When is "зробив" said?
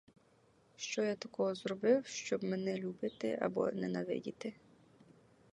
1.55-2.05